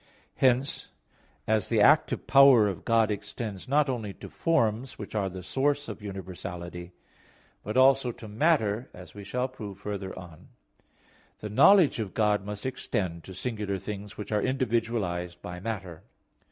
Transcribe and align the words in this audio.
Hence 0.37 0.87
as 1.45 1.69
the 1.69 1.79
active 1.79 2.25
power 2.25 2.67
of 2.67 2.83
God 2.85 3.11
extends 3.11 3.67
not 3.67 3.87
only 3.87 4.15
to 4.15 4.29
forms, 4.31 4.97
which 4.97 5.13
are 5.13 5.29
the 5.29 5.43
source 5.43 5.87
of 5.87 6.01
universality, 6.01 6.93
but 7.61 7.77
also 7.77 8.11
to 8.13 8.27
matter, 8.27 8.89
as 8.95 9.13
we 9.13 9.23
shall 9.23 9.47
prove 9.47 9.77
further 9.77 10.09
on 10.17 10.37
(Q. 10.37 10.47
44, 10.47 10.47
A. 10.47 11.41
2), 11.41 11.47
the 11.47 11.55
knowledge 11.55 11.99
of 11.99 12.13
God 12.15 12.43
must 12.43 12.65
extend 12.65 13.23
to 13.25 13.35
singular 13.35 13.77
things, 13.77 14.17
which 14.17 14.31
are 14.31 14.41
individualized 14.41 15.39
by 15.43 15.59
matter. 15.59 16.01